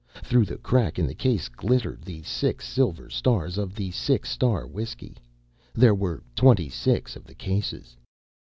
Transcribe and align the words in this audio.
Through 0.23 0.45
the 0.45 0.57
crack 0.57 0.97
in 0.97 1.05
the 1.05 1.13
case 1.13 1.47
glittered 1.47 2.01
the 2.01 2.23
six 2.23 2.67
silver 2.67 3.07
stars 3.11 3.59
of 3.59 3.75
the 3.75 3.91
Six 3.91 4.31
Star 4.31 4.65
whiskey. 4.65 5.15
There 5.75 5.93
were 5.93 6.23
twenty 6.33 6.69
six 6.69 7.15
of 7.15 7.23
the 7.25 7.35
cases. 7.35 7.95